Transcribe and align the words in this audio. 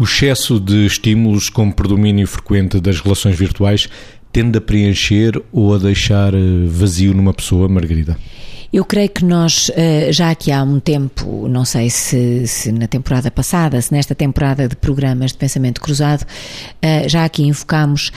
O 0.00 0.04
excesso 0.04 0.58
de 0.58 0.86
estímulos 0.86 1.50
como 1.50 1.74
predomínio 1.74 2.26
frequente 2.26 2.80
das 2.80 3.00
relações 3.00 3.36
virtuais 3.36 3.86
tende 4.32 4.56
a 4.56 4.60
preencher 4.60 5.38
ou 5.52 5.74
a 5.74 5.78
deixar 5.78 6.32
eh, 6.32 6.38
vazio 6.66 7.12
numa 7.12 7.34
pessoa, 7.34 7.68
Margarida? 7.68 8.16
Eu 8.72 8.82
creio 8.82 9.10
que 9.10 9.22
nós, 9.22 9.70
eh, 9.76 10.10
já 10.10 10.30
aqui 10.30 10.50
há 10.50 10.62
um 10.62 10.80
tempo, 10.80 11.46
não 11.48 11.66
sei 11.66 11.90
se, 11.90 12.46
se, 12.46 12.72
na 12.72 12.86
temporada 12.86 13.30
passada, 13.30 13.78
se 13.82 13.92
nesta 13.92 14.14
temporada 14.14 14.66
de 14.66 14.74
programas 14.74 15.32
de 15.32 15.36
pensamento 15.36 15.82
cruzado, 15.82 16.24
eh, 16.80 17.06
já 17.06 17.26
aqui 17.26 17.42
invocámos 17.42 18.10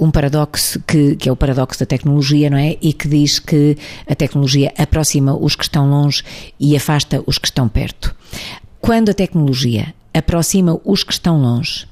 um 0.00 0.10
paradoxo 0.10 0.82
que, 0.86 1.16
que 1.16 1.28
é 1.28 1.32
o 1.32 1.36
paradoxo 1.36 1.80
da 1.80 1.84
tecnologia, 1.84 2.48
não 2.48 2.56
é? 2.56 2.78
E 2.80 2.94
que 2.94 3.06
diz 3.06 3.38
que 3.38 3.76
a 4.08 4.14
tecnologia 4.14 4.72
aproxima 4.78 5.36
os 5.36 5.54
que 5.54 5.64
estão 5.64 5.86
longe 5.86 6.22
e 6.58 6.74
afasta 6.74 7.22
os 7.26 7.36
que 7.36 7.48
estão 7.48 7.68
perto. 7.68 8.16
Quando 8.80 9.10
a 9.10 9.14
tecnologia 9.14 9.92
aproxima 10.16 10.80
os 10.84 11.04
que 11.04 11.12
estão 11.12 11.40
longe, 11.40 11.86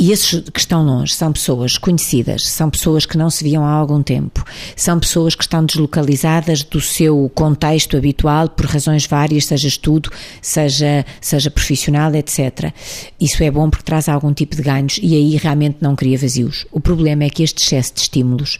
e 0.00 0.12
esses 0.12 0.48
que 0.52 0.60
estão 0.60 0.84
longe 0.84 1.12
são 1.12 1.32
pessoas 1.32 1.76
conhecidas, 1.76 2.48
são 2.48 2.70
pessoas 2.70 3.04
que 3.04 3.18
não 3.18 3.28
se 3.28 3.42
viam 3.42 3.64
há 3.64 3.72
algum 3.72 4.00
tempo, 4.00 4.44
são 4.76 5.00
pessoas 5.00 5.34
que 5.34 5.42
estão 5.42 5.64
deslocalizadas 5.64 6.62
do 6.62 6.80
seu 6.80 7.28
contexto 7.34 7.96
habitual 7.96 8.48
por 8.48 8.66
razões 8.66 9.06
várias, 9.06 9.46
seja 9.46 9.66
estudo, 9.66 10.08
seja, 10.40 11.04
seja 11.20 11.50
profissional, 11.50 12.14
etc. 12.14 12.72
Isso 13.20 13.42
é 13.42 13.50
bom 13.50 13.68
porque 13.68 13.84
traz 13.84 14.08
algum 14.08 14.32
tipo 14.32 14.54
de 14.54 14.62
ganhos 14.62 15.00
e 15.02 15.16
aí 15.16 15.36
realmente 15.36 15.78
não 15.80 15.96
cria 15.96 16.16
vazios. 16.16 16.64
O 16.70 16.78
problema 16.78 17.24
é 17.24 17.30
que 17.30 17.42
este 17.42 17.64
excesso 17.64 17.94
de 17.94 18.02
estímulos 18.02 18.56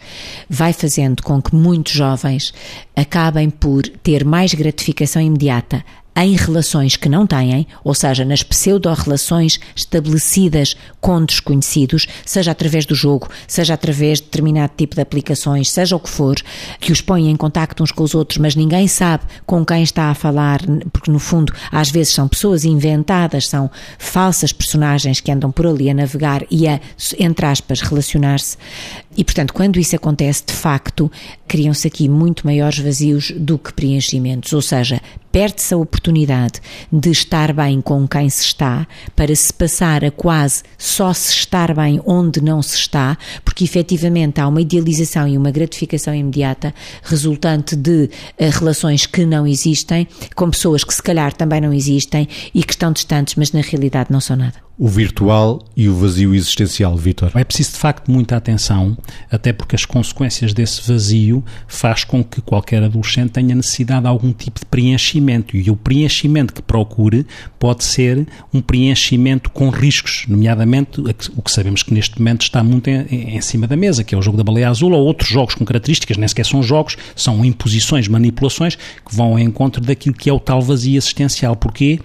vai 0.49 0.73
fazendo 0.73 1.23
com 1.23 1.41
que 1.41 1.55
muitos 1.55 1.93
jovens 1.93 2.53
acabem 2.93 3.49
por 3.49 3.83
ter 4.03 4.25
mais 4.25 4.53
gratificação 4.53 5.21
imediata 5.21 5.85
em 6.19 6.35
relações 6.35 6.95
que 6.95 7.07
não 7.07 7.25
têm, 7.25 7.67
ou 7.83 7.93
seja, 7.93 8.25
nas 8.25 8.43
pseudo-relações 8.43 9.59
estabelecidas 9.75 10.75
com 10.99 11.23
desconhecidos, 11.23 12.07
seja 12.25 12.51
através 12.51 12.85
do 12.85 12.93
jogo, 12.93 13.29
seja 13.47 13.73
através 13.73 14.19
de 14.19 14.25
determinado 14.25 14.73
tipo 14.75 14.95
de 14.95 15.01
aplicações, 15.01 15.71
seja 15.71 15.95
o 15.95 15.99
que 15.99 16.09
for, 16.09 16.35
que 16.79 16.91
os 16.91 17.01
põem 17.01 17.29
em 17.29 17.35
contacto 17.35 17.83
uns 17.83 17.91
com 17.91 18.03
os 18.03 18.13
outros, 18.13 18.37
mas 18.37 18.55
ninguém 18.55 18.87
sabe 18.87 19.23
com 19.45 19.65
quem 19.65 19.81
está 19.81 20.09
a 20.09 20.13
falar, 20.13 20.59
porque 20.91 21.11
no 21.11 21.19
fundo 21.19 21.53
às 21.71 21.89
vezes 21.89 22.13
são 22.13 22.27
pessoas 22.27 22.65
inventadas, 22.65 23.47
são 23.47 23.69
falsas 23.97 24.51
personagens 24.51 25.19
que 25.19 25.31
andam 25.31 25.51
por 25.51 25.67
ali 25.67 25.89
a 25.89 25.93
navegar 25.93 26.43
e 26.51 26.67
a, 26.67 26.79
entre 27.17 27.45
aspas, 27.45 27.81
relacionar-se. 27.81 28.57
E 29.15 29.23
portanto, 29.23 29.53
quando 29.53 29.79
isso 29.79 29.95
acontece, 29.95 30.43
de 30.45 30.53
facto, 30.53 31.11
criam-se 31.47 31.87
aqui 31.87 32.07
muito 32.07 32.45
maiores 32.45 32.79
vazios 32.79 33.31
do 33.35 33.57
que 33.57 33.73
preenchimentos, 33.73 34.53
ou 34.53 34.61
seja, 34.61 35.01
perde-se 35.31 35.73
a 35.73 35.77
oportunidade 35.77 36.59
de 36.91 37.11
estar 37.11 37.53
bem 37.53 37.81
com 37.81 38.07
quem 38.07 38.29
se 38.29 38.43
está 38.43 38.87
para 39.15 39.35
se 39.35 39.53
passar 39.53 40.03
a 40.03 40.11
quase 40.11 40.63
só 40.77 41.13
se 41.13 41.31
estar 41.31 41.73
bem 41.73 42.01
onde 42.05 42.41
não 42.41 42.61
se 42.61 42.75
está, 42.75 43.17
porque 43.43 43.63
efetivamente 43.63 44.41
há 44.41 44.47
uma 44.47 44.61
idealização 44.61 45.27
e 45.27 45.37
uma 45.37 45.51
gratificação 45.51 46.13
imediata 46.13 46.73
resultante 47.03 47.75
de 47.75 48.09
uh, 48.39 48.49
relações 48.51 49.05
que 49.05 49.25
não 49.25 49.45
existem, 49.45 50.07
com 50.35 50.49
pessoas 50.49 50.83
que 50.83 50.93
se 50.93 51.03
calhar 51.03 51.33
também 51.33 51.61
não 51.61 51.73
existem 51.73 52.27
e 52.53 52.63
que 52.63 52.73
estão 52.73 52.91
distantes, 52.91 53.35
mas 53.35 53.51
na 53.51 53.61
realidade 53.61 54.11
não 54.11 54.19
são 54.19 54.35
nada 54.35 54.68
o 54.79 54.87
virtual 54.87 55.61
e 55.75 55.89
o 55.89 55.93
vazio 55.93 56.33
existencial, 56.33 56.95
Vitor? 56.95 57.31
É 57.35 57.43
preciso 57.43 57.73
de 57.73 57.77
facto 57.79 58.09
muita 58.09 58.37
atenção, 58.37 58.97
até 59.29 59.51
porque 59.51 59.75
as 59.75 59.83
consequências 59.83 60.53
desse 60.53 60.81
vazio 60.89 61.43
faz 61.67 62.05
com 62.05 62.23
que 62.23 62.39
qualquer 62.39 62.81
adolescente 62.81 63.31
tenha 63.31 63.53
necessidade 63.53 64.03
de 64.03 64.07
algum 64.07 64.31
tipo 64.31 64.57
de 64.57 64.65
preenchimento 64.65 65.57
e 65.57 65.69
o 65.69 65.75
preenchimento 65.75 66.53
que 66.53 66.61
procure 66.61 67.27
pode 67.59 67.83
ser 67.83 68.25
um 68.53 68.61
preenchimento 68.61 69.49
com 69.49 69.69
riscos, 69.69 70.23
nomeadamente 70.29 71.01
o 71.35 71.41
que 71.41 71.51
sabemos 71.51 71.83
que 71.83 71.93
neste 71.93 72.17
momento 72.17 72.43
está 72.43 72.63
muito 72.63 72.89
em, 72.89 73.35
em 73.35 73.41
cima 73.41 73.67
da 73.67 73.75
mesa, 73.75 74.01
que 74.01 74.15
é 74.15 74.17
o 74.17 74.21
jogo 74.21 74.37
da 74.37 74.45
baleia 74.45 74.69
azul 74.69 74.93
ou 74.93 75.05
outros 75.05 75.29
jogos 75.29 75.55
com 75.55 75.65
características, 75.65 76.15
nem 76.15 76.27
sequer 76.27 76.45
são 76.45 76.63
jogos, 76.63 76.95
são 77.17 77.43
imposições, 77.43 78.07
manipulações 78.07 78.75
que 78.75 79.13
vão 79.13 79.31
ao 79.33 79.39
encontro 79.39 79.81
daquilo 79.81 80.15
que 80.15 80.29
é 80.29 80.33
o 80.33 80.39
tal 80.39 80.61
vazio 80.61 80.95
existencial. 80.95 81.53
Porquê? 81.57 81.99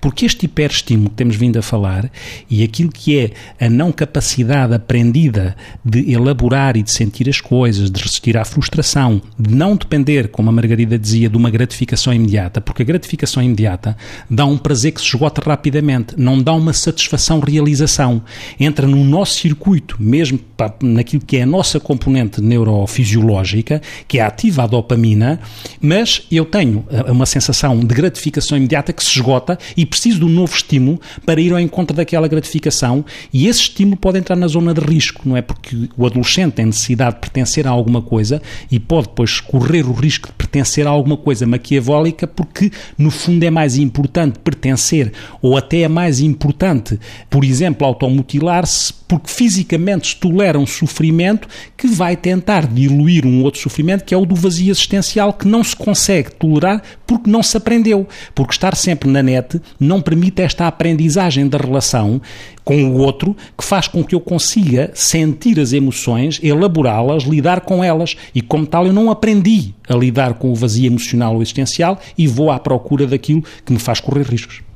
Porque 0.00 0.24
este 0.24 0.46
hiperestímulo 0.46 1.10
que 1.10 1.16
temos 1.16 1.34
vindo 1.34 1.58
a 1.58 1.62
falar 1.62 2.08
e 2.48 2.62
aquilo 2.62 2.90
que 2.90 3.18
é 3.18 3.30
a 3.64 3.68
não 3.68 3.92
capacidade 3.92 4.74
aprendida 4.74 5.56
de 5.84 6.12
elaborar 6.12 6.76
e 6.76 6.82
de 6.82 6.90
sentir 6.90 7.28
as 7.28 7.40
coisas, 7.40 7.90
de 7.90 8.00
resistir 8.00 8.36
à 8.36 8.44
frustração, 8.44 9.20
de 9.38 9.54
não 9.54 9.76
depender, 9.76 10.28
como 10.28 10.48
a 10.48 10.52
Margarida 10.52 10.98
dizia, 10.98 11.28
de 11.28 11.36
uma 11.36 11.50
gratificação 11.50 12.12
imediata, 12.12 12.60
porque 12.60 12.82
a 12.82 12.84
gratificação 12.84 13.42
imediata 13.42 13.96
dá 14.28 14.44
um 14.44 14.58
prazer 14.58 14.92
que 14.92 15.00
se 15.00 15.06
esgota 15.06 15.40
rapidamente, 15.44 16.14
não 16.16 16.42
dá 16.42 16.52
uma 16.52 16.72
satisfação, 16.72 17.40
realização. 17.40 18.22
Entra 18.58 18.86
no 18.86 19.04
nosso 19.04 19.34
circuito, 19.40 19.96
mesmo 19.98 20.38
naquilo 20.82 21.22
que 21.24 21.36
é 21.36 21.42
a 21.42 21.46
nossa 21.46 21.80
componente 21.80 22.40
neurofisiológica, 22.40 23.80
que 24.06 24.18
é 24.18 24.22
ativa 24.22 24.64
a 24.64 24.66
dopamina, 24.66 25.40
mas 25.80 26.26
eu 26.30 26.44
tenho 26.44 26.84
uma 27.08 27.26
sensação 27.26 27.78
de 27.78 27.94
gratificação 27.94 28.58
imediata 28.58 28.92
que 28.92 29.02
se 29.02 29.10
esgota 29.10 29.58
e 29.76 29.86
preciso 29.86 30.20
de 30.20 30.24
um 30.24 30.28
novo 30.28 30.54
estímulo 30.54 31.00
para 31.24 31.40
ir 31.40 31.52
ao 31.52 31.60
encontro 31.60 31.96
daquela 31.96 32.09
aquela 32.10 32.26
gratificação 32.26 33.04
e 33.32 33.46
esse 33.46 33.60
estímulo 33.60 33.96
pode 33.96 34.18
entrar 34.18 34.34
na 34.34 34.48
zona 34.48 34.74
de 34.74 34.80
risco, 34.80 35.22
não 35.24 35.36
é? 35.36 35.42
Porque 35.42 35.88
o 35.96 36.04
adolescente 36.04 36.54
tem 36.54 36.66
necessidade 36.66 37.14
de 37.14 37.20
pertencer 37.20 37.66
a 37.66 37.70
alguma 37.70 38.02
coisa 38.02 38.42
e 38.70 38.80
pode 38.80 39.08
depois 39.08 39.38
correr 39.38 39.86
o 39.86 39.92
risco 39.92 40.26
de 40.26 40.34
pertencer 40.34 40.86
a 40.86 40.90
alguma 40.90 41.16
coisa 41.16 41.46
maquiavélica 41.46 42.26
porque, 42.26 42.72
no 42.98 43.10
fundo, 43.10 43.44
é 43.44 43.50
mais 43.50 43.76
importante 43.76 44.40
pertencer 44.40 45.12
ou 45.40 45.56
até 45.56 45.82
é 45.82 45.88
mais 45.88 46.20
importante, 46.20 46.98
por 47.28 47.44
exemplo, 47.44 47.86
automutilar-se 47.86 48.99
porque 49.10 49.28
fisicamente 49.28 50.14
tolera 50.14 50.56
um 50.56 50.64
sofrimento 50.64 51.48
que 51.76 51.88
vai 51.88 52.16
tentar 52.16 52.64
diluir 52.64 53.26
um 53.26 53.42
outro 53.42 53.60
sofrimento 53.60 54.04
que 54.04 54.14
é 54.14 54.16
o 54.16 54.24
do 54.24 54.36
vazio 54.36 54.70
existencial 54.70 55.32
que 55.32 55.48
não 55.48 55.64
se 55.64 55.74
consegue 55.74 56.30
tolerar 56.30 56.80
porque 57.04 57.28
não 57.28 57.42
se 57.42 57.56
aprendeu. 57.56 58.06
Porque 58.36 58.52
estar 58.52 58.76
sempre 58.76 59.10
na 59.10 59.20
net 59.20 59.60
não 59.80 60.00
permite 60.00 60.42
esta 60.42 60.68
aprendizagem 60.68 61.48
da 61.48 61.58
relação 61.58 62.22
com 62.64 62.84
o 62.84 62.98
outro 62.98 63.36
que 63.58 63.64
faz 63.64 63.88
com 63.88 64.04
que 64.04 64.14
eu 64.14 64.20
consiga 64.20 64.92
sentir 64.94 65.58
as 65.58 65.72
emoções, 65.72 66.38
elaborá-las, 66.40 67.24
lidar 67.24 67.62
com 67.62 67.82
elas. 67.82 68.16
E 68.32 68.40
como 68.40 68.64
tal, 68.64 68.86
eu 68.86 68.92
não 68.92 69.10
aprendi 69.10 69.74
a 69.88 69.96
lidar 69.96 70.34
com 70.34 70.52
o 70.52 70.54
vazio 70.54 70.86
emocional 70.86 71.34
ou 71.34 71.42
existencial 71.42 71.98
e 72.16 72.28
vou 72.28 72.48
à 72.48 72.60
procura 72.60 73.08
daquilo 73.08 73.42
que 73.66 73.72
me 73.72 73.80
faz 73.80 73.98
correr 73.98 74.22
riscos. 74.22 74.69